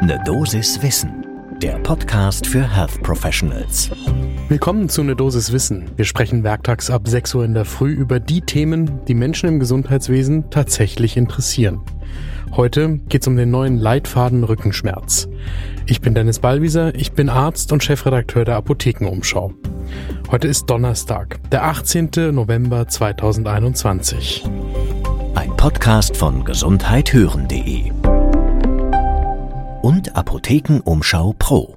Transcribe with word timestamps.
Ne 0.00 0.20
Dosis 0.24 0.80
Wissen, 0.80 1.26
der 1.60 1.76
Podcast 1.80 2.46
für 2.46 2.62
Health 2.62 3.02
Professionals. 3.02 3.90
Willkommen 4.48 4.88
zu 4.88 5.02
Ne 5.02 5.16
Dosis 5.16 5.52
Wissen. 5.52 5.90
Wir 5.96 6.04
sprechen 6.04 6.44
werktags 6.44 6.88
ab 6.88 7.08
6 7.08 7.34
Uhr 7.34 7.44
in 7.44 7.52
der 7.52 7.64
Früh 7.64 7.90
über 7.90 8.20
die 8.20 8.40
Themen, 8.40 9.00
die 9.08 9.14
Menschen 9.14 9.48
im 9.48 9.58
Gesundheitswesen 9.58 10.50
tatsächlich 10.50 11.16
interessieren. 11.16 11.80
Heute 12.52 12.98
geht 13.08 13.22
es 13.22 13.26
um 13.28 13.36
den 13.36 13.50
neuen 13.50 13.76
Leitfaden 13.76 14.44
Rückenschmerz. 14.44 15.28
Ich 15.86 16.00
bin 16.00 16.14
Dennis 16.14 16.38
Ballwieser, 16.38 16.94
ich 16.94 17.12
bin 17.12 17.28
Arzt 17.28 17.72
und 17.72 17.82
Chefredakteur 17.82 18.44
der 18.44 18.54
Apothekenumschau. 18.54 19.52
Heute 20.30 20.46
ist 20.46 20.66
Donnerstag, 20.66 21.40
der 21.50 21.64
18. 21.64 22.10
November 22.30 22.86
2021. 22.86 24.44
Ein 25.34 25.56
Podcast 25.56 26.16
von 26.16 26.44
gesundheithören.de 26.44 27.90
und 29.98 30.14
Apothekenumschau 30.14 31.34
Pro. 31.40 31.76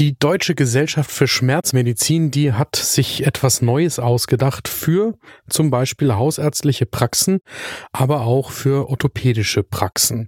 Die 0.00 0.18
Deutsche 0.18 0.56
Gesellschaft 0.56 1.12
für 1.12 1.28
Schmerzmedizin, 1.28 2.32
die 2.32 2.52
hat 2.52 2.74
sich 2.74 3.24
etwas 3.24 3.62
Neues 3.62 4.00
ausgedacht 4.00 4.66
für 4.66 5.14
zum 5.48 5.70
Beispiel 5.70 6.12
hausärztliche 6.16 6.86
Praxen, 6.86 7.38
aber 7.92 8.22
auch 8.22 8.50
für 8.50 8.88
orthopädische 8.88 9.62
Praxen. 9.62 10.26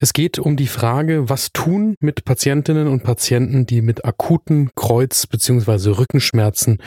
Es 0.00 0.12
geht 0.12 0.40
um 0.40 0.56
die 0.56 0.66
Frage, 0.66 1.28
was 1.28 1.52
tun 1.52 1.94
mit 2.00 2.24
Patientinnen 2.24 2.88
und 2.88 3.04
Patienten, 3.04 3.64
die 3.64 3.80
mit 3.80 4.04
akuten 4.04 4.70
Kreuz- 4.74 5.28
bzw. 5.28 5.90
Rückenschmerzen 5.90 6.78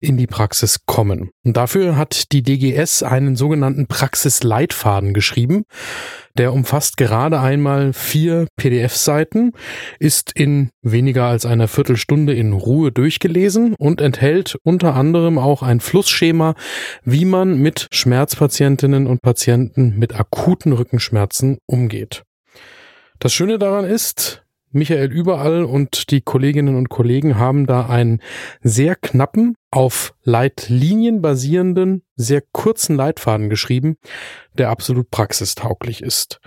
in 0.00 0.16
die 0.16 0.26
Praxis 0.26 0.80
kommen. 0.84 1.30
Und 1.44 1.56
dafür 1.56 1.96
hat 1.96 2.32
die 2.32 2.42
DGS 2.42 3.04
einen 3.04 3.36
sogenannten 3.36 3.86
Praxisleitfaden 3.86 5.14
geschrieben. 5.14 5.62
Der 6.36 6.52
umfasst 6.52 6.96
gerade 6.96 7.40
einmal 7.40 7.92
vier 7.92 8.46
PDF-Seiten, 8.56 9.52
ist 9.98 10.32
in 10.34 10.70
weniger 10.82 11.24
als 11.24 11.46
einer 11.46 11.68
Viertelstunde 11.68 12.34
in 12.34 12.52
Ruhe 12.52 12.92
durchgelesen 12.92 13.74
und 13.78 14.00
enthält 14.00 14.56
unter 14.62 14.94
anderem 14.94 15.38
auch 15.38 15.62
ein 15.62 15.80
Flussschema, 15.80 16.54
wie 17.04 17.24
man 17.24 17.58
mit 17.58 17.88
Schmerzpatientinnen 17.92 19.06
und 19.06 19.22
Patienten 19.22 19.98
mit 19.98 20.18
akuten 20.18 20.72
Rückenschmerzen 20.72 21.58
umgeht. 21.66 22.22
Das 23.18 23.32
Schöne 23.32 23.58
daran 23.58 23.84
ist, 23.84 24.44
Michael 24.78 25.12
Überall 25.12 25.64
und 25.64 26.10
die 26.10 26.20
Kolleginnen 26.20 26.76
und 26.76 26.88
Kollegen 26.88 27.36
haben 27.36 27.66
da 27.66 27.86
einen 27.86 28.20
sehr 28.62 28.96
knappen, 28.96 29.54
auf 29.70 30.14
Leitlinien 30.22 31.20
basierenden, 31.20 32.02
sehr 32.16 32.42
kurzen 32.52 32.96
Leitfaden 32.96 33.50
geschrieben, 33.50 33.96
der 34.54 34.70
absolut 34.70 35.10
praxistauglich 35.10 36.02
ist. 36.02 36.40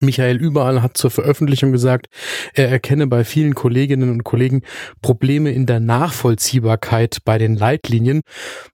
Michael 0.00 0.36
Überall 0.36 0.80
hat 0.80 0.96
zur 0.96 1.10
Veröffentlichung 1.10 1.72
gesagt, 1.72 2.06
er 2.54 2.68
erkenne 2.68 3.06
bei 3.08 3.24
vielen 3.24 3.54
Kolleginnen 3.54 4.10
und 4.10 4.22
Kollegen 4.22 4.62
Probleme 5.02 5.50
in 5.50 5.66
der 5.66 5.80
Nachvollziehbarkeit 5.80 7.18
bei 7.24 7.38
den 7.38 7.56
Leitlinien. 7.56 8.20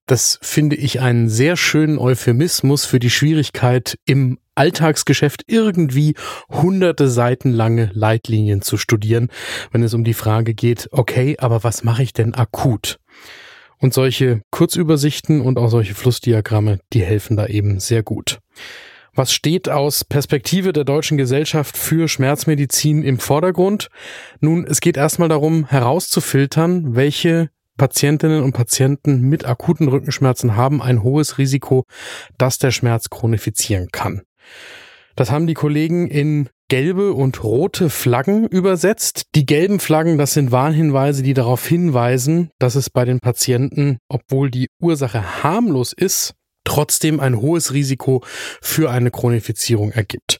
Das 0.06 0.39
finde 0.42 0.77
ich 0.77 1.00
einen 1.00 1.30
sehr 1.30 1.56
schönen 1.56 1.98
Euphemismus 1.98 2.84
für 2.84 2.98
die 2.98 3.11
Schwierigkeit 3.11 3.97
im 4.05 4.39
Alltagsgeschäft 4.55 5.45
irgendwie 5.47 6.14
hunderte 6.50 7.08
Seiten 7.08 7.50
lange 7.50 7.91
Leitlinien 7.92 8.62
zu 8.62 8.77
studieren, 8.77 9.28
wenn 9.72 9.83
es 9.83 9.95
um 9.95 10.05
die 10.05 10.14
Frage 10.14 10.55
geht, 10.55 10.89
okay, 10.92 11.36
aber 11.39 11.64
was 11.64 11.84
mache 11.84 12.02
ich 12.02 12.12
denn 12.12 12.34
akut? 12.34 12.98
Und 13.78 13.95
solche 13.95 14.42
Kurzübersichten 14.50 15.41
und 15.41 15.58
auch 15.58 15.69
solche 15.69 15.95
Flussdiagramme, 15.95 16.78
die 16.92 17.02
helfen 17.02 17.36
da 17.36 17.47
eben 17.47 17.80
sehr 17.80 18.02
gut. 18.02 18.39
Was 19.17 19.33
steht 19.33 19.69
aus 19.69 20.05
Perspektive 20.05 20.73
der 20.73 20.83
deutschen 20.83 21.17
Gesellschaft 21.17 21.77
für 21.77 22.09
Schmerzmedizin 22.09 23.05
im 23.05 23.20
Vordergrund? 23.20 23.89
Nun, 24.41 24.67
es 24.67 24.81
geht 24.81 24.97
erstmal 24.97 25.29
darum, 25.29 25.67
herauszufiltern, 25.67 26.97
welche 26.97 27.51
Patientinnen 27.77 28.42
und 28.42 28.55
Patienten 28.55 29.20
mit 29.20 29.45
akuten 29.45 29.87
Rückenschmerzen 29.87 30.57
haben 30.57 30.83
ein 30.83 31.05
hohes 31.05 31.39
Risiko, 31.39 31.85
dass 32.39 32.58
der 32.58 32.73
Schmerz 32.73 33.08
chronifizieren 33.08 33.89
kann. 33.92 34.23
Das 35.14 35.30
haben 35.30 35.47
die 35.47 35.55
Kollegen 35.55 36.08
in 36.08 36.48
gelbe 36.69 37.13
und 37.13 37.45
rote 37.45 37.91
Flaggen 37.91 38.48
übersetzt. 38.48 39.27
Die 39.36 39.47
gelben 39.47 39.79
Flaggen, 39.79 40.19
das 40.19 40.35
sind 40.35 40.51
Warnhinweise, 40.51 41.23
die 41.23 41.35
darauf 41.35 41.64
hinweisen, 41.64 42.51
dass 42.58 42.74
es 42.74 42.91
bei 42.91 43.05
den 43.05 43.20
Patienten, 43.20 43.98
obwohl 44.08 44.51
die 44.51 44.69
Ursache 44.80 45.45
harmlos 45.45 45.92
ist, 45.92 46.35
trotzdem 46.64 47.20
ein 47.20 47.41
hohes 47.41 47.73
Risiko 47.73 48.23
für 48.61 48.91
eine 48.91 49.11
Chronifizierung 49.11 49.92
ergibt. 49.92 50.39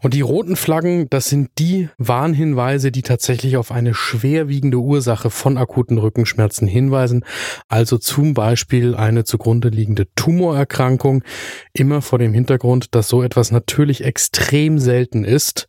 Und 0.00 0.14
die 0.14 0.20
roten 0.20 0.56
Flaggen, 0.56 1.08
das 1.10 1.28
sind 1.28 1.50
die 1.58 1.88
Warnhinweise, 1.98 2.92
die 2.92 3.02
tatsächlich 3.02 3.56
auf 3.56 3.72
eine 3.72 3.94
schwerwiegende 3.94 4.78
Ursache 4.78 5.30
von 5.30 5.58
akuten 5.58 5.98
Rückenschmerzen 5.98 6.68
hinweisen, 6.68 7.24
also 7.68 7.98
zum 7.98 8.34
Beispiel 8.34 8.94
eine 8.94 9.24
zugrunde 9.24 9.68
liegende 9.68 10.06
Tumorerkrankung, 10.14 11.24
immer 11.72 12.00
vor 12.02 12.18
dem 12.18 12.32
Hintergrund, 12.32 12.94
dass 12.94 13.08
so 13.08 13.22
etwas 13.22 13.50
natürlich 13.50 14.04
extrem 14.04 14.78
selten 14.78 15.24
ist 15.24 15.68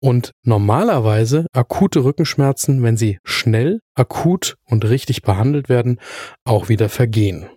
und 0.00 0.32
normalerweise 0.42 1.46
akute 1.52 2.04
Rückenschmerzen, 2.04 2.82
wenn 2.82 2.96
sie 2.96 3.18
schnell, 3.22 3.80
akut 3.94 4.56
und 4.64 4.86
richtig 4.86 5.22
behandelt 5.22 5.68
werden, 5.68 6.00
auch 6.44 6.68
wieder 6.68 6.88
vergehen. 6.88 7.50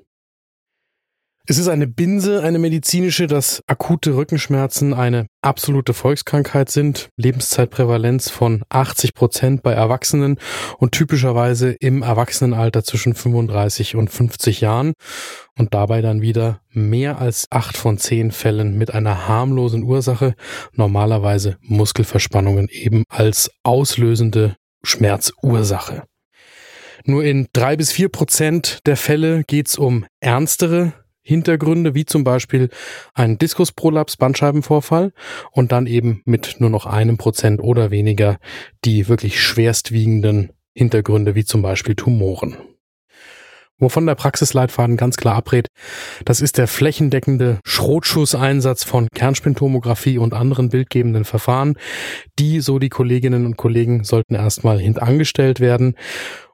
Es 1.46 1.58
ist 1.58 1.68
eine 1.68 1.88
Binse, 1.88 2.42
eine 2.42 2.58
medizinische, 2.58 3.28
dass 3.28 3.62
akute 3.68 4.16
Rückenschmerzen 4.16 4.94
eine 4.94 5.28
absolute 5.42 5.94
Volkskrankheit 5.94 6.70
sind. 6.70 7.10
Lebenszeitprävalenz 7.18 8.30
von 8.30 8.64
80 8.70 9.14
Prozent 9.14 9.62
bei 9.62 9.74
Erwachsenen 9.74 10.40
und 10.78 10.94
typischerweise 10.94 11.72
im 11.82 12.02
Erwachsenenalter 12.02 12.86
zwischen 12.86 13.14
35 13.14 13.98
und 13.98 14.10
50 14.10 14.62
Jahren. 14.62 14.94
Und 15.58 15.74
dabei 15.74 16.02
dann 16.02 16.22
wieder 16.22 16.62
mehr 16.72 17.20
als 17.20 17.48
acht 17.50 17.76
von 17.76 17.98
zehn 17.98 18.32
Fällen 18.32 18.78
mit 18.78 18.94
einer 18.94 19.28
harmlosen 19.28 19.84
Ursache, 19.84 20.36
normalerweise 20.72 21.58
Muskelverspannungen 21.60 22.70
eben 22.70 23.04
als 23.10 23.52
auslösende 23.64 24.56
Schmerzursache. 24.86 26.04
Nur 27.04 27.26
in 27.26 27.48
drei 27.52 27.76
bis 27.76 27.92
vier 27.92 28.08
Prozent 28.08 28.80
der 28.86 28.96
Fälle 28.96 29.44
geht 29.44 29.68
es 29.68 29.78
um 29.78 30.06
ernstere 30.22 30.94
Hintergründe, 31.24 31.96
wie 31.96 32.06
zum 32.06 32.24
Beispiel 32.24 32.70
ein 33.14 33.38
Diskusprolaps, 33.38 34.18
Bandscheibenvorfall 34.18 35.14
und 35.52 35.72
dann 35.72 35.88
eben 35.88 36.22
mit 36.26 36.58
nur 36.60 36.70
noch 36.70 36.86
einem 36.86 37.18
Prozent 37.18 37.62
oder 37.62 37.92
weniger 37.92 38.38
die 38.84 39.08
wirklich 39.08 39.42
schwerstwiegenden 39.42 40.52
Hintergründe, 40.76 41.34
wie 41.34 41.46
zum 41.46 41.62
Beispiel 41.62 41.96
Tumoren. 41.96 42.58
Wovon 43.80 44.06
der 44.06 44.16
Praxisleitfaden 44.16 44.98
ganz 44.98 45.18
klar 45.18 45.36
abrät, 45.36 45.68
das 46.26 46.42
ist 46.42 46.58
der 46.58 46.68
flächendeckende 46.68 47.60
Schrotschusseinsatz 47.66 48.84
von 48.84 49.08
Kernspintomographie 49.14 50.20
und 50.20 50.34
anderen 50.34 50.70
bildgebenden 50.70 51.26
Verfahren. 51.26 51.76
Die, 52.40 52.62
so 52.62 52.80
die 52.80 52.90
Kolleginnen 52.90 53.46
und 53.46 53.58
Kollegen, 53.58 54.04
sollten 54.04 54.36
erstmal 54.36 54.80
hintangestellt 54.80 55.60
werden 55.60 55.96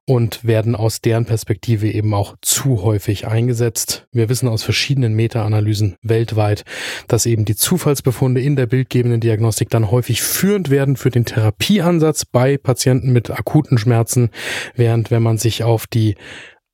und 0.05 0.45
werden 0.45 0.75
aus 0.75 1.01
deren 1.01 1.25
Perspektive 1.25 1.89
eben 1.89 2.13
auch 2.13 2.35
zu 2.41 2.83
häufig 2.83 3.27
eingesetzt. 3.27 4.07
Wir 4.11 4.29
wissen 4.29 4.47
aus 4.47 4.63
verschiedenen 4.63 5.13
Meta-Analysen 5.13 5.95
weltweit, 6.01 6.63
dass 7.07 7.25
eben 7.25 7.45
die 7.45 7.55
Zufallsbefunde 7.55 8.41
in 8.41 8.55
der 8.55 8.65
bildgebenden 8.65 9.21
Diagnostik 9.21 9.69
dann 9.69 9.91
häufig 9.91 10.21
führend 10.21 10.69
werden 10.69 10.95
für 10.95 11.09
den 11.09 11.25
Therapieansatz 11.25 12.25
bei 12.25 12.57
Patienten 12.57 13.11
mit 13.11 13.29
akuten 13.29 13.77
Schmerzen, 13.77 14.29
während 14.75 15.11
wenn 15.11 15.23
man 15.23 15.37
sich 15.37 15.63
auf 15.63 15.87
die 15.87 16.16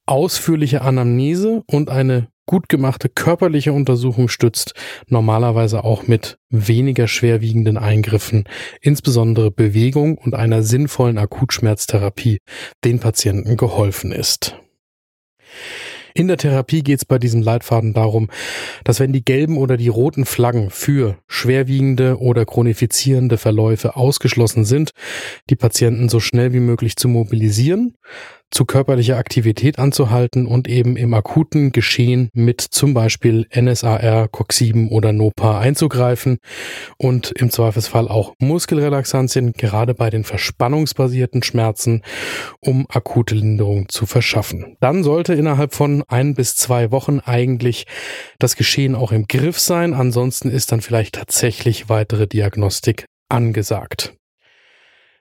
ausführliche 0.05 0.81
Anamnese 0.81 1.63
und 1.67 1.89
eine 1.89 2.27
gut 2.45 2.69
gemachte 2.69 3.09
körperliche 3.09 3.73
Untersuchung 3.73 4.27
stützt, 4.27 4.73
normalerweise 5.07 5.83
auch 5.83 6.07
mit 6.07 6.37
weniger 6.49 7.07
schwerwiegenden 7.07 7.77
Eingriffen, 7.77 8.45
insbesondere 8.81 9.51
Bewegung 9.51 10.17
und 10.17 10.35
einer 10.35 10.63
sinnvollen 10.63 11.17
Akutschmerztherapie, 11.17 12.39
den 12.83 12.99
Patienten 12.99 13.57
geholfen 13.57 14.11
ist. 14.11 14.55
In 16.17 16.29
der 16.29 16.37
Therapie 16.37 16.81
geht 16.81 16.99
es 16.99 17.05
bei 17.05 17.19
diesem 17.19 17.41
Leitfaden 17.41 17.93
darum, 17.93 18.29
dass 18.85 19.01
wenn 19.01 19.11
die 19.11 19.25
gelben 19.25 19.57
oder 19.57 19.75
die 19.75 19.89
roten 19.89 20.23
Flaggen 20.23 20.69
für 20.69 21.17
schwerwiegende 21.27 22.19
oder 22.19 22.45
chronifizierende 22.45 23.37
Verläufe 23.37 23.97
ausgeschlossen 23.97 24.63
sind, 24.63 24.91
die 25.49 25.57
Patienten 25.57 26.07
so 26.07 26.21
schnell 26.21 26.53
wie 26.53 26.61
möglich 26.61 26.95
zu 26.95 27.09
mobilisieren, 27.09 27.97
zu 28.51 28.65
körperlicher 28.65 29.17
Aktivität 29.17 29.79
anzuhalten 29.79 30.45
und 30.45 30.67
eben 30.67 30.95
im 30.95 31.13
akuten 31.13 31.71
Geschehen 31.71 32.29
mit 32.33 32.61
zum 32.61 32.93
Beispiel 32.93 33.47
NSAR, 33.53 34.27
COX-7 34.29 34.89
oder 34.89 35.11
NOPA 35.11 35.59
einzugreifen 35.59 36.37
und 36.97 37.31
im 37.31 37.49
Zweifelsfall 37.49 38.07
auch 38.07 38.33
Muskelrelaxantien, 38.39 39.53
gerade 39.53 39.93
bei 39.93 40.09
den 40.09 40.23
verspannungsbasierten 40.23 41.43
Schmerzen, 41.43 42.01
um 42.59 42.85
akute 42.89 43.35
Linderung 43.35 43.89
zu 43.89 44.05
verschaffen. 44.05 44.77
Dann 44.79 45.03
sollte 45.03 45.33
innerhalb 45.33 45.73
von 45.73 46.03
ein 46.07 46.35
bis 46.35 46.55
zwei 46.55 46.91
Wochen 46.91 47.19
eigentlich 47.19 47.85
das 48.39 48.55
Geschehen 48.55 48.95
auch 48.95 49.11
im 49.11 49.27
Griff 49.27 49.59
sein. 49.59 49.93
Ansonsten 49.93 50.49
ist 50.49 50.71
dann 50.71 50.81
vielleicht 50.81 51.15
tatsächlich 51.15 51.89
weitere 51.89 52.27
Diagnostik 52.27 53.05
angesagt. 53.29 54.15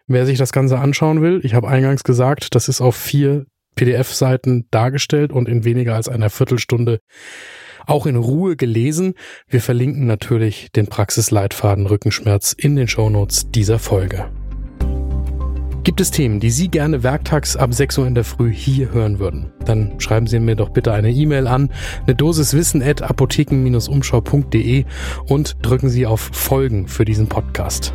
Wer 0.07 0.27
sich 0.27 0.37
das 0.37 0.53
Ganze 0.53 0.79
anschauen 0.79 1.23
will, 1.23 1.41
ich 1.45 1.55
habe 1.55 1.69
eingangs 1.69 2.05
gesagt, 2.05 2.55
das 2.55 2.69
ist 2.69 2.83
auf 2.83 2.95
vier 2.95 3.47
PDF-Seiten 3.75 4.67
dargestellt 4.71 5.33
und 5.33 5.49
in 5.49 5.65
weniger 5.65 5.95
als 5.95 6.09
einer 6.11 6.29
Viertelstunde 6.29 7.01
auch 7.87 8.05
in 8.05 8.17
Ruhe 8.17 8.57
gelesen. 8.57 9.15
Wir 9.49 9.63
verlinken 9.63 10.07
natürlich 10.07 10.71
den 10.73 10.89
Praxisleitfaden 10.89 11.87
Rückenschmerz 11.87 12.53
in 12.53 12.77
den 12.77 12.87
Shownotes 12.87 13.51
dieser 13.51 13.79
Folge. 13.79 14.31
Gibt 15.85 16.01
es 16.01 16.11
Themen, 16.11 16.39
die 16.39 16.51
Sie 16.51 16.69
gerne 16.69 17.03
werktags 17.03 17.57
ab 17.57 17.73
6 17.73 17.99
Uhr 17.99 18.07
in 18.07 18.15
der 18.15 18.25
Früh 18.25 18.53
hier 18.53 18.93
hören 18.93 19.19
würden? 19.19 19.53
Dann 19.65 20.01
schreiben 20.01 20.27
Sie 20.27 20.39
mir 20.39 20.57
doch 20.57 20.71
bitte 20.71 20.93
eine 20.93 21.11
E-Mail 21.11 21.47
an, 21.47 21.71
eine 22.07 22.15
Dosis 22.15 22.53
Wissen 22.53 22.83
at 22.83 23.03
apotheken-umschau.de 23.03 24.85
und 25.29 25.57
drücken 25.63 25.89
Sie 25.89 26.07
auf 26.07 26.21
Folgen 26.33 26.89
für 26.89 27.07
diesen 27.07 27.27
Podcast. 27.27 27.95